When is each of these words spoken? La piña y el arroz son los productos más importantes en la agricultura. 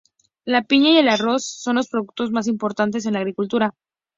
La 0.45 0.63
piña 0.63 0.89
y 0.89 0.97
el 0.97 1.09
arroz 1.09 1.45
son 1.45 1.75
los 1.75 1.87
productos 1.87 2.31
más 2.31 2.47
importantes 2.47 3.05
en 3.05 3.13
la 3.13 3.19
agricultura. 3.19 3.75